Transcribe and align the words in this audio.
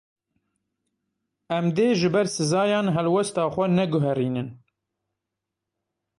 Em 1.57 1.65
dê 1.75 1.87
ji 1.99 2.09
ber 2.13 2.27
sizayan 2.35 2.87
helwesta 2.95 3.43
xwe 3.53 3.65
neguherînin. 3.75 4.49